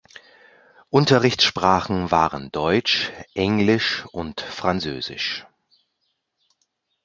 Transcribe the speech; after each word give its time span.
Unterrichtssprachen 0.89 2.09
waren 2.09 2.51
Deutsch, 2.51 3.11
Englisch 3.35 4.03
und 4.11 4.41
Französisch. 4.41 5.45